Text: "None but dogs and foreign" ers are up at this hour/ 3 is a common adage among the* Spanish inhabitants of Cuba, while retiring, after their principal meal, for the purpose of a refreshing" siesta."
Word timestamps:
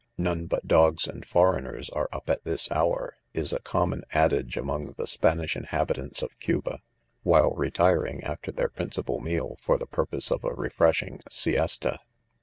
"None 0.17 0.47
but 0.47 0.65
dogs 0.67 1.05
and 1.07 1.23
foreign" 1.23 1.67
ers 1.67 1.87
are 1.91 2.09
up 2.11 2.27
at 2.27 2.43
this 2.43 2.71
hour/ 2.71 3.17
3 3.33 3.41
is 3.41 3.53
a 3.53 3.59
common 3.59 4.01
adage 4.13 4.57
among 4.57 4.93
the* 4.97 5.05
Spanish 5.05 5.55
inhabitants 5.55 6.23
of 6.23 6.31
Cuba, 6.39 6.79
while 7.21 7.51
retiring, 7.51 8.23
after 8.23 8.51
their 8.51 8.69
principal 8.69 9.19
meal, 9.19 9.57
for 9.61 9.77
the 9.77 9.85
purpose 9.85 10.31
of 10.31 10.43
a 10.43 10.55
refreshing" 10.55 11.19
siesta." 11.29 11.99